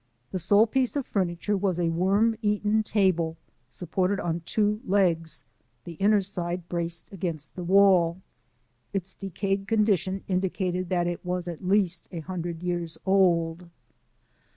[0.31, 3.37] The sole piece of furniture was a worm eaten table
[3.69, 5.43] supported on two legs,
[5.83, 8.19] the inner side braced against the wall.
[8.93, 13.69] Its decayed condition indicated that it was at least a hundred years old.